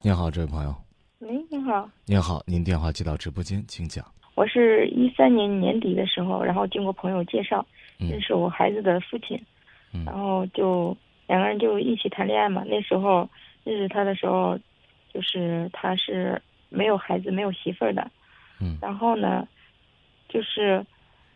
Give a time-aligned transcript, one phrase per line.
[0.00, 0.72] 您好，这位朋友。
[1.18, 1.90] 喂，您好。
[2.06, 4.04] 您好，您电话接到直播间，请讲。
[4.36, 7.66] 我是一三年年底的时候，然后经过朋友介绍，
[7.98, 9.36] 认识我孩子的父亲，
[10.06, 12.62] 然后就两个人就一起谈恋爱嘛。
[12.64, 13.28] 那时候
[13.64, 14.56] 认识他的时候，
[15.12, 18.08] 就是他是没有孩子、没有媳妇儿的。
[18.60, 18.78] 嗯。
[18.80, 19.48] 然后呢，
[20.28, 20.86] 就是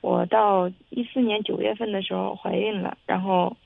[0.03, 3.57] 我到一四年九月份的时候怀孕了，然后，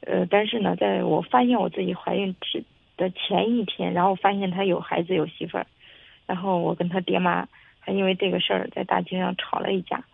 [0.00, 2.64] 呃，但是呢，在我发现我自己怀孕之
[2.96, 5.66] 的前一天，然后发现他有孩子有媳妇儿，
[6.26, 7.46] 然后我跟他爹妈
[7.80, 10.04] 还因为这个事儿在大街上吵了一架。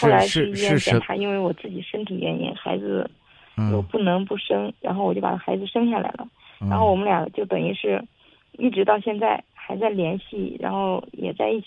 [0.00, 3.10] 后来去医院检查，因为我自己身体原因，孩子
[3.70, 6.26] 又不能不生，然后我就把孩子生下来了。
[6.58, 8.02] 然后我们俩就等于是
[8.52, 11.66] 一直到现在还在联系，然后也在一起。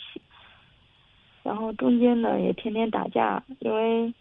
[1.44, 4.12] 然后中间呢也天天打架，因为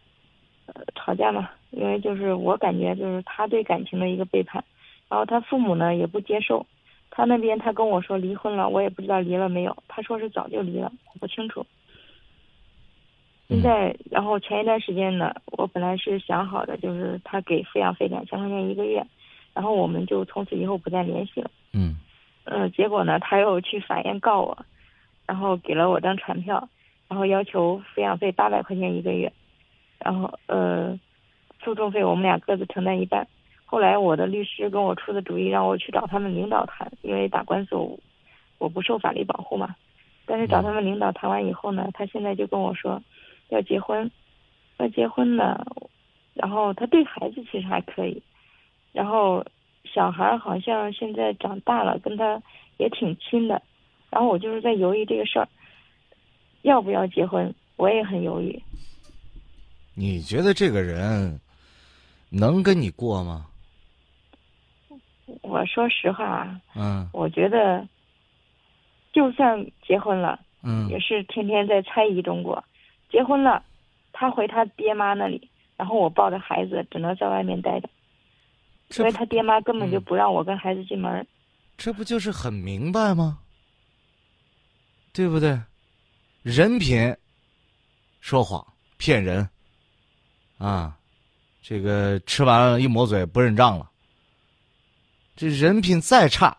[0.67, 4.63] 呃吵架嘛，因为就是我感觉就是他对感情的一个背叛。
[5.09, 6.67] 然后他父母呢也不接受，
[7.11, 9.77] 他那边他跟我说离婚了，我也不知道离了没有。
[9.89, 11.65] 他说是早就离了，我不清楚。
[13.49, 19.03] 现在，然后前一段时间呢，我本来是想好的，就是他给抚养费两千块钱一个月，
[19.55, 21.51] 然后我们就从此以后不再联系了。
[21.73, 21.97] 嗯。
[22.45, 24.59] 呃，结果呢，他又去法院告我，
[25.27, 26.69] 然后给了我张传票，
[27.09, 29.33] 然后要求抚养费八百块钱一个月，
[29.99, 30.99] 然后呃，
[31.63, 33.27] 诉讼费我们俩各自承担一半。
[33.71, 37.77] 后来我的律师跟我出的主意，让我去找他们领导谈，因为打官司
[38.57, 39.77] 我不受法律保护嘛。
[40.25, 43.03] 但是找他们领导谈完以后呢，他现在就跟我说
[43.51, 44.11] 要结婚，
[44.79, 45.67] 要结婚呢，
[46.33, 48.23] 然后他对孩子其实还可以，
[48.93, 49.45] 然后
[49.85, 52.43] 小孩好像现在长大了，跟他
[52.79, 53.61] 也挺亲的。
[54.09, 55.47] 然后我就是在犹豫这个事儿，
[56.63, 58.63] 要不要结婚，我也很犹豫。
[59.95, 61.39] 你觉得这个人
[62.31, 63.45] 能跟你过吗？
[65.43, 67.87] 我说实话啊，嗯，我觉得，
[69.13, 72.63] 就算结婚了，嗯，也是天天在猜疑中过。
[73.11, 73.63] 结婚了，
[74.13, 77.89] 他回他爹妈那里，然后我抱着孩子只能在外面待着，
[78.99, 81.27] 因为他爹妈根本就不让我跟孩子进门。
[81.77, 83.39] 这不就是很明白吗？
[85.13, 85.59] 对不对？
[86.43, 87.15] 人品，
[88.21, 88.65] 说谎
[88.97, 89.49] 骗人，
[90.59, 90.97] 啊，
[91.61, 93.91] 这个吃完了一抹嘴不认账了。
[95.39, 96.59] 这人品再差，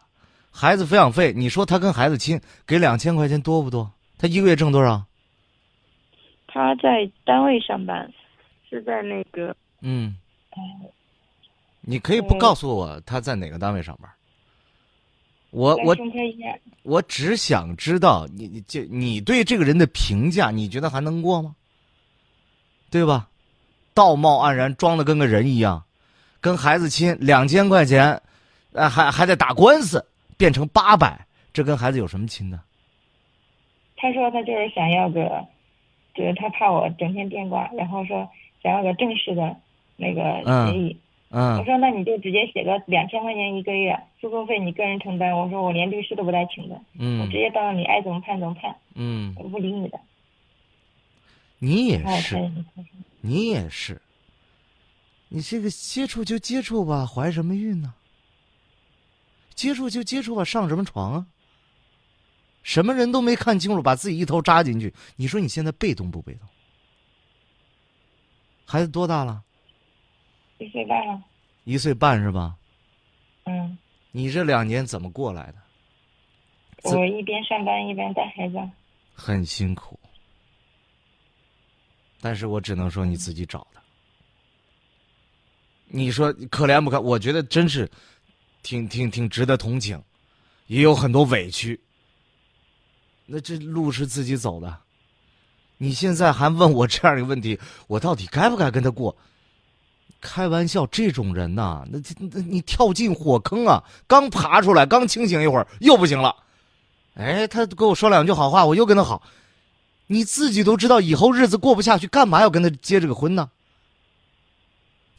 [0.50, 3.92] 孩子抚养费，你说他跟孩子亲，给两千块钱多不多？
[4.18, 5.04] 他一个月挣多少？
[6.48, 8.10] 他在单位上班，
[8.70, 10.16] 是在那个嗯，
[11.82, 14.10] 你可以不告诉我他在哪个单位上班。
[15.50, 15.94] 我我
[16.84, 21.54] 我只想知道你你这你对这个人的评价，你觉得还能过吗？
[22.90, 23.28] 对吧？
[23.94, 25.84] 道貌岸然，装的跟个人一样，
[26.40, 28.22] 跟孩子亲，两千块钱。
[28.80, 30.06] 呃，还还在打官司，
[30.38, 32.62] 变成八百，这跟孩子有什么亲呢？
[33.98, 35.46] 他说他就是想要个，
[36.16, 38.26] 就是他怕我整天电话，然后说
[38.64, 39.54] 想要个正式的
[39.98, 40.22] 那个
[40.72, 40.98] 协议。
[41.32, 41.60] 嗯。
[41.60, 45.38] 我说那你就直接写个两千块钱一个月，诉讼费你个人承担。
[45.38, 46.80] 我说我连律师都不带请的。
[46.98, 47.20] 嗯。
[47.20, 48.74] 我直接到你爱怎么判怎么判。
[48.96, 49.34] 嗯。
[49.36, 50.00] 我不理你的。
[51.60, 52.50] 你也是。
[53.20, 54.02] 你也是。
[55.28, 57.94] 你这个接触就接触吧，怀什么孕呢？
[59.60, 61.28] 接触就接触吧，上什么床啊？
[62.64, 64.94] 什么人都没看清楚，把自己一头扎进去。
[65.18, 66.48] 你说你现在被动不被动？
[68.66, 69.44] 孩子多大了？
[70.60, 71.22] 一岁半了。
[71.66, 72.56] 一岁半是吧？
[73.44, 73.78] 嗯。
[74.12, 75.56] 你这两年怎么过来的？
[76.84, 78.58] 我一边上班一边带孩子。
[79.14, 80.00] 很辛苦，
[82.22, 83.82] 但是我只能说你自己找的。
[85.88, 87.02] 你说可怜不可？
[87.02, 87.92] 我觉得真是。
[88.62, 90.02] 挺挺挺值得同情，
[90.68, 91.80] 也有很多委屈。
[93.26, 94.78] 那这路是自己走的，
[95.78, 99.16] 你现在还问我这样一个问题，我到底该不该跟他过？
[100.22, 103.82] 开玩笑，这种人呐，那那你跳进火坑啊！
[104.06, 106.36] 刚爬出来，刚清醒一会儿，又不行了。
[107.14, 109.24] 哎，他跟我说两句好话，我又跟他好。
[110.08, 113.50] 你自己都知道以后日子过不下去，干嘛要跟他结这个婚呢？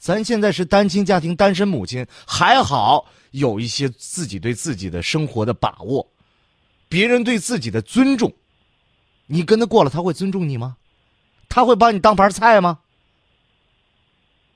[0.00, 3.06] 咱现在是单亲家庭，单身母亲还好。
[3.32, 6.04] 有一些自己对自己的生活的把握，
[6.88, 8.32] 别人对自己的尊重，
[9.26, 10.76] 你跟他过了，他会尊重你吗？
[11.48, 12.80] 他会把你当盘菜吗？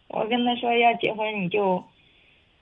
[0.09, 1.81] 我跟他说要结婚，你就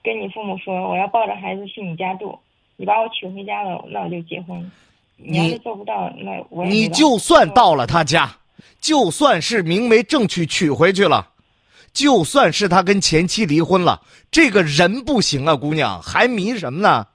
[0.03, 2.37] 跟你父母说，我要抱着孩子去你家住，
[2.75, 4.71] 你把我娶回家了，那我就结婚。
[5.15, 8.37] 你要是做不到，那我你就算到了他家，
[8.79, 11.32] 就算是明媒正娶娶回去了。
[11.93, 14.01] 就算是他跟前妻离婚了，
[14.31, 17.07] 这个人不行啊，姑娘还迷什么呢？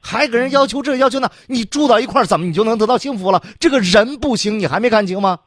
[0.00, 3.44] 还给人要求这要求那，你住到一块儿怎么你就能得到幸福了？
[3.58, 5.40] 这个人不行，你还没看清吗？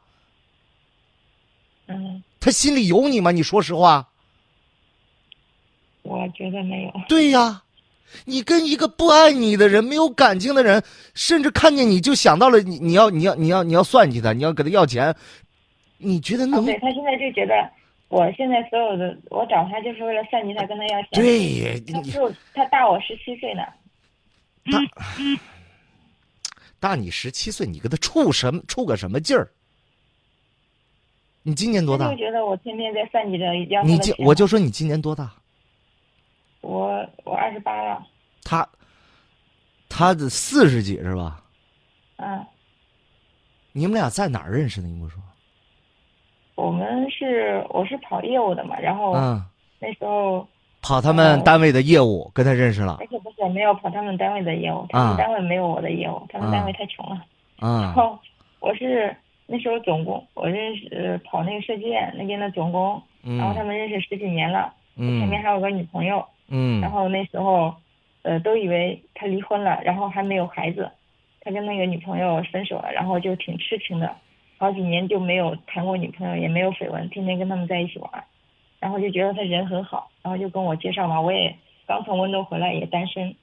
[1.88, 3.30] 嗯，他心里有你吗？
[3.30, 4.08] 你说实话。
[6.02, 6.92] 我觉得没有。
[7.08, 7.62] 对呀，
[8.26, 10.84] 你跟一个不爱你的人、没有感情的人，
[11.14, 15.16] 甚至看见你就想到了你，你要你要你要你要算计他，你要给他要钱，
[16.02, 16.64] 你觉得哦，能？
[16.64, 17.70] 对他现在就觉得，
[18.08, 23.62] 我现在所有的我找他就是为了算计他，跟他要钱。，对，你他就他大我十七岁呢。
[24.70, 24.78] 大
[26.78, 29.48] 大你十七岁，你跟他处什么处个什么劲儿？
[31.42, 32.16] 你今年多大就？
[32.16, 33.98] 觉得我天天在算计着要他你。
[34.18, 35.32] 我就说你今年多大？
[36.60, 38.06] 我我二十八了，
[38.44, 38.68] 他
[39.88, 41.42] 他的四十几是吧？
[42.16, 42.46] 嗯，
[43.72, 44.86] 你们俩在哪儿认识的？
[44.86, 45.20] 你跟我说。
[46.62, 49.42] 我们是我是跑业务的嘛，然后嗯，
[49.80, 50.46] 那时候
[50.80, 52.98] 跑他们单位的业务，跟他认识了。
[53.00, 53.06] 而。
[53.08, 55.08] 且不是没有跑他们单位的业务，他啊。
[55.08, 57.16] 们单位没有我的业务，他们单位啊太穷了。
[57.58, 57.82] 啊。
[57.82, 58.16] 然后
[58.60, 59.14] 我是
[59.46, 66.80] 那时候总工，我认识呃跑那个设计院那边的总工，然后他嗯们认识十几年了，前面嗯还有个女朋友，嗯。
[66.80, 67.74] 然后那时候
[68.22, 70.88] 呃都以为他离婚了，然后还没有孩子，
[71.40, 74.14] 他跟那个女朋友分手了，然后就挺痴情的，
[74.62, 78.24] 好几年就没有谈过女朋友，也没有绯闻，天天跟他们在一起玩，
[78.78, 81.52] 然后就觉得他人很好，然后就跟我介绍嘛，我也
[81.84, 83.34] 刚从温州回来，也单身，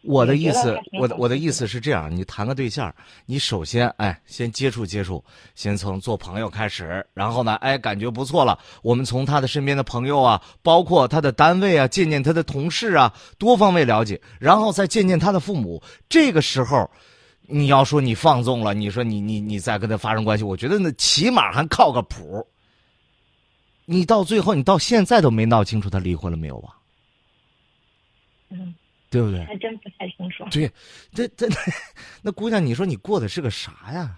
[0.00, 1.14] 我的意思我的。
[1.16, 2.90] 我的意思是这样：你谈个对象，
[3.26, 5.22] 你首先哎，先接触接触，
[5.54, 15.82] 先从做朋友开始，然后呢，哎，感觉不错了，我们从他的身边的朋友啊，包括他的单位啊，见见他的同事啊，多方位了解，然后再见见他的父母。
[16.08, 16.90] 这个时候，
[17.50, 22.46] 你要说你放纵了，你说你你你再跟他发生关系，我觉得那起码还靠个谱。
[23.84, 26.76] 你到最后，你到现在都没闹清楚他离婚了没有吧？
[28.50, 28.74] 嗯，
[29.10, 29.44] 对不对？
[29.44, 30.44] 还真不太清楚。
[30.50, 30.70] 对，
[31.12, 31.48] 这这
[32.22, 34.16] 那姑娘，你说你过的是个啥呀？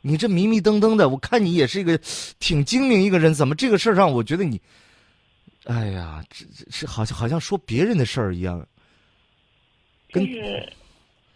[0.00, 1.98] 你这迷迷瞪瞪的，我看你也是一个
[2.38, 4.60] 挺精明一个人，怎么这个事儿让我觉得你，
[5.64, 8.66] 哎呀，这这是好像好像说别人的事儿一样。
[10.10, 10.72] 跟就是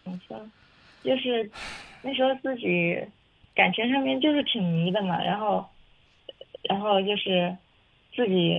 [0.03, 0.49] 怎么说，
[1.03, 1.49] 就是
[2.01, 2.97] 那时候自己
[3.53, 5.65] 感情上面就是挺迷的嘛，然后，
[6.63, 7.55] 然后就是
[8.15, 8.49] 自己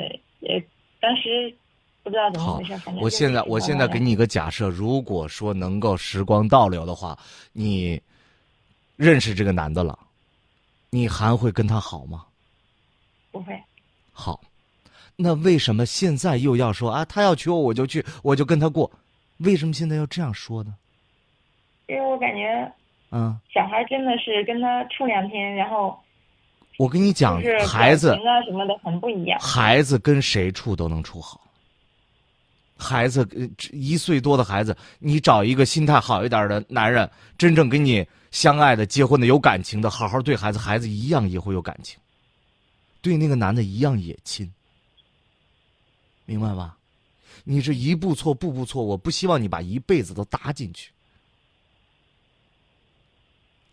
[0.40, 0.62] 也
[1.00, 1.54] 当时
[2.02, 7.18] 不知道怎么回事，反正我现在我现在给你一个假设，如果说能够时光倒流的话，
[7.52, 8.00] 你
[8.96, 9.98] 认识这个男的了，
[10.90, 12.26] 你还会跟他好吗？
[13.32, 13.60] 不会，
[14.12, 14.40] 好，
[15.16, 17.04] 那为什么现在又要说啊？
[17.04, 18.90] 他要娶我，我就去，我就跟他过？
[19.38, 20.76] 为什么现在要这样说呢？
[21.86, 22.72] 因为我感觉
[23.10, 25.98] 嗯，小孩真的是跟他处两天，然后
[26.78, 29.38] 我跟你讲，孩子啊什么的很不一样。
[29.38, 31.40] 孩子跟谁处都能处好。
[32.76, 37.08] 孩子呃一岁多的孩子，你找一个心态好一点的男人，
[37.38, 42.00] 真正跟你相爱的、结婚的、有感情的，好好对孩子，孩子一样也会有感情，
[43.00, 44.52] 对那个男的一样也亲，
[46.24, 46.76] 明白吧？
[47.44, 50.90] 你这一步错步步错，我不希望你把一辈子都搭进去。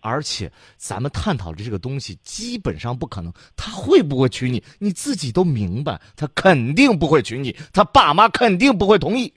[0.02, 9.34] 而且咱们探讨的这个东西基本上不可能，他会不会娶你，你自己都明白，他肯定不会娶你，他爸妈肯定不会同意。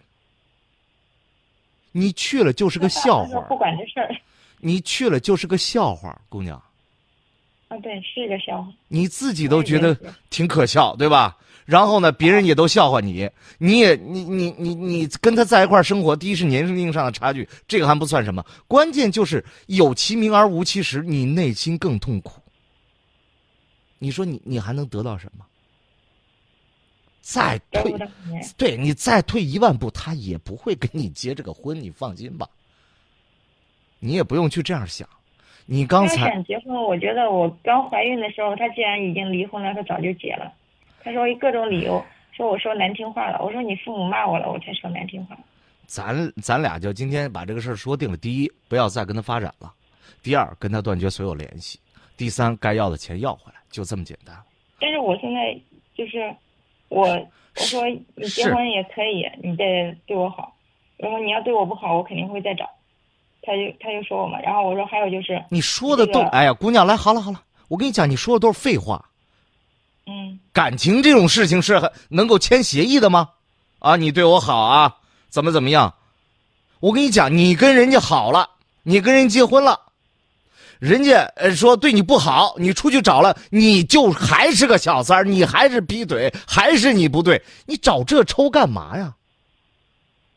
[1.93, 4.13] 你去了就是个笑话不，管这事儿
[4.59, 6.61] 你去了就是个笑话，姑娘，
[7.69, 8.73] 啊，对，是个笑话。
[8.89, 9.97] 你自己都觉得
[10.31, 11.37] 挺可笑，对吧？
[11.65, 22.41] 然后呢，别人也都笑话你，你也你你你你跟他在一块儿生活，第一是年龄上的差距，这个还不算什么，关键就是有其名而无其实，你内心更痛苦。
[23.99, 25.45] 你说你你还能得到什么？
[27.23, 27.95] 再退
[28.59, 32.47] 对你再退一万步，他也不会跟你结这个婚，你放心吧。
[33.99, 35.09] 你也不用去这样想。
[35.65, 40.53] 你刚才想结婚，我觉得我刚怀孕的时候，他既然已经离婚了，他早就结了。
[41.05, 45.37] 他说各种理由，说我说难听话了，我说你父母骂我了，我才说难听话。
[45.87, 48.17] 咱咱俩就今天把这个事儿说定了。
[48.17, 49.69] 第一，不要再跟他发展了；
[50.23, 51.79] 第二，跟他断绝所有联系；
[52.17, 54.35] 第三，该要的钱要回来，就这么简单。
[54.81, 55.55] 但是我现在
[55.95, 56.35] 就是
[56.89, 57.29] 我我
[57.61, 60.57] 说你结婚也可以，你得对我好。
[60.97, 62.65] 然后你要对我不好，我肯定会再找。
[63.43, 69.05] 他就他就说我嘛，然后我说还有就是，你说的都，这个哎呀，姑娘，来，好了好了，我跟你讲，你说的都是废话。
[70.07, 73.31] 嗯，感情这种事情是能够签协议的吗？
[73.79, 74.97] 啊，你对我好啊，
[75.31, 75.95] 怎么怎么样？
[76.81, 78.51] 我跟你讲，你跟人家好了，
[78.83, 79.81] 你跟人结婚了，
[80.79, 89.15] 人家呃说对你不好，你出去找了，你就还是个小三儿，你还是劈腿，还是你不对，你找这抽干嘛呀？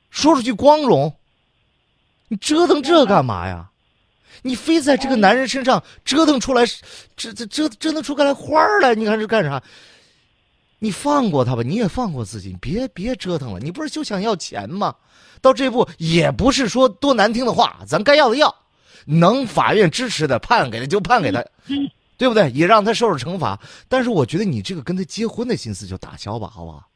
[0.09, 1.13] 说出去光荣，
[2.29, 3.69] 你折腾这干嘛呀？
[4.41, 6.65] 你非在这个男人身上折腾出来，
[7.15, 9.61] 折折折折腾出来花来，你看这干啥？
[10.79, 13.59] 你放过他吧，你也放过自己，别别折腾了。
[13.59, 14.95] 你不是就想要钱吗？
[15.41, 18.53] 到这步也不是说多难听的话，咱该要的要，
[19.05, 21.43] 能法院支持的判给他就判给他，
[22.17, 22.51] 对不对？
[22.51, 23.59] 也让他受受惩罚。
[23.87, 26.87] 但是我觉得你这个跟他结婚的心思就打消吧，好不好？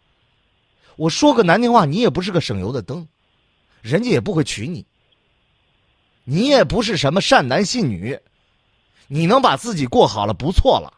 [0.95, 3.07] 我说个难听话，你也不是个省油的灯，
[3.81, 4.86] 人家也不会娶你。
[6.23, 8.19] 你也不是什么善男信女，
[9.07, 10.93] 你能把自己过好了不错了。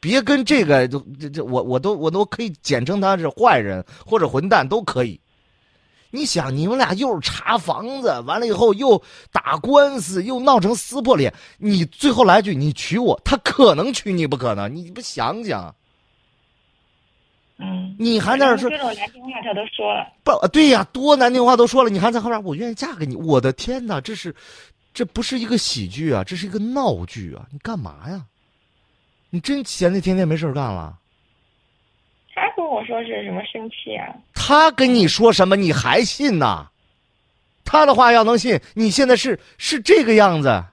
[0.00, 5.20] 别跟这个这这我我都我都可以简称他是坏人或者混蛋都可以。
[6.10, 9.00] 你想你们俩又是查房子，完了以后又
[9.30, 14.74] 打官司，又闹成撕破脸，你最后来句你娶我，他可能娶你不可能？
[14.74, 15.72] 你不想想？
[17.60, 23.14] 嗯，你还在这说这种难听话他都说了，不对呀，多难听话都说了，你还在后边，我愿意嫁给你。
[23.16, 24.34] 我的天哪，这是，
[24.94, 27.46] 这不是一个喜剧啊，这是一个闹剧啊！
[27.52, 28.24] 你干嘛呀？
[29.28, 30.98] 你真闲的天天没事干了？
[32.34, 34.08] 他跟我说是什么生气啊？
[34.32, 36.66] 他跟你说什么你还信呐？
[37.64, 40.64] 他的话要能信，你现在是是这个样子，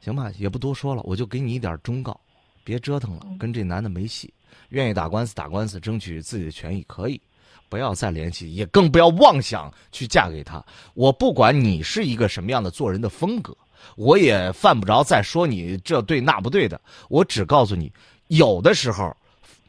[0.00, 0.30] 行吧？
[0.38, 2.18] 也不多说了，我就给你一点忠告，
[2.62, 4.32] 别折腾了，跟这男的没戏。
[4.72, 7.20] 愿意打官司打官司，争取自己的权益可以，
[7.68, 10.64] 不要再联系，也更不要妄想去嫁给他。
[10.94, 13.54] 我不管你是一个什么样的做人的风格，
[13.96, 16.80] 我也犯不着再说你这对那不对的。
[17.10, 17.92] 我只告诉你，
[18.28, 19.14] 有的时候，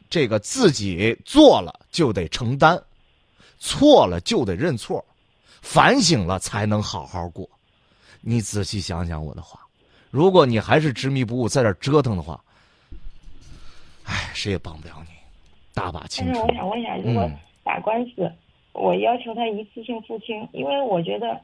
[0.08, 2.82] 这个自己做了就得承担，
[3.58, 5.04] 错了就得认错，
[5.60, 7.46] 反省了才能好好过。
[8.22, 9.60] 你仔细想想我的话，
[10.10, 12.42] 如果你还是执迷不悟，在这折腾的话。
[14.04, 15.10] 唉，谁也帮不了你，
[15.74, 16.34] 大把青春。
[16.34, 17.30] 但是我想问一下，如果
[17.62, 18.30] 打官司，
[18.72, 21.40] 我要求他一次性付清，因为我觉得，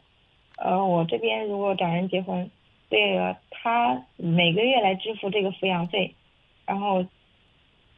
[0.56, 2.50] 呃，我这边如果找人结婚，
[2.90, 6.14] 这个他每个月来支付这个抚养费，
[6.66, 7.04] 然后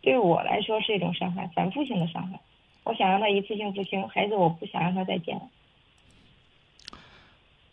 [0.01, 2.39] 对我来说是一种伤害，反复性的伤害。
[2.85, 5.43] 我想让他一次性付清，孩子我不想让他再见了。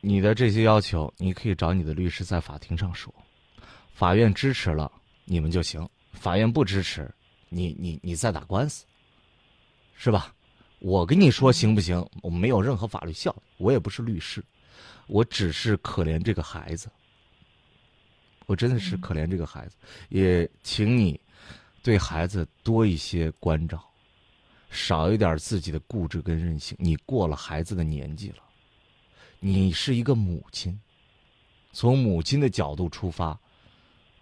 [0.01, 3.13] 你的这些要求，你可以找你的律师在法庭上说，
[3.91, 4.91] 法院支持了
[5.25, 5.87] 你们就行。
[6.19, 7.09] 法院不支持，
[7.47, 8.85] 你你你再打官司，
[9.95, 10.35] 是吧？
[10.79, 12.05] 我跟你说行不行？
[12.21, 14.43] 我没有任何法律效力，我也不是律师，
[15.07, 16.89] 我只是可怜这个孩子。
[18.45, 19.75] 我真的是可怜这个孩子，
[20.09, 21.19] 也请你
[21.83, 23.83] 对孩子多一些关照，
[24.69, 26.75] 少一点自己的固执跟任性。
[26.79, 28.43] 你过了孩子的年纪了，
[29.39, 30.77] 你是一个母亲，
[31.71, 33.39] 从母亲的角度出发。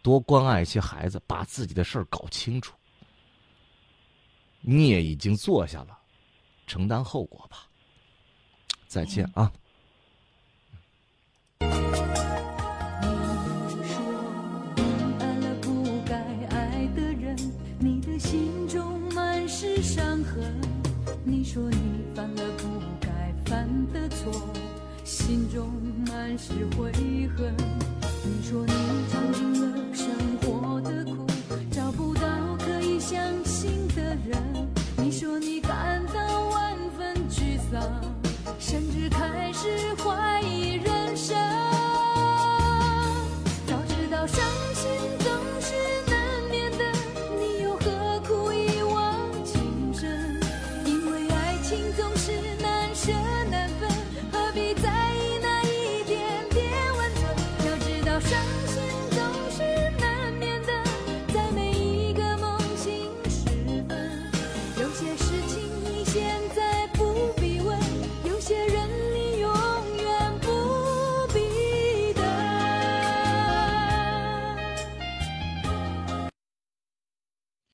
[0.02, 2.76] 多关爱一些孩子，把自己的事儿搞清楚。
[4.62, 5.98] 你也已经做下了，
[6.66, 7.68] 承担后果吧。
[8.88, 9.52] 再见啊！
[11.60, 11.68] 你
[13.84, 13.98] 说
[15.20, 16.16] 爱了不该
[16.48, 17.36] 爱的人，
[17.80, 20.62] 你的心中满是伤痕。
[21.24, 24.32] 你说你犯了不该犯的错，
[25.04, 25.70] 心中
[26.08, 26.92] 满是悔
[27.36, 27.54] 恨。
[28.24, 28.74] 你说你
[29.12, 29.57] 尝尽